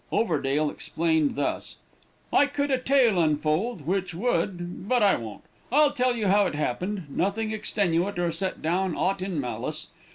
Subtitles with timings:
[0.11, 1.75] Overdale explained thus:
[2.33, 6.55] "I could a tale unfold, which would but I won't I'll tell you how it
[6.55, 9.89] happened, nothing extenuate or set down aught in malice.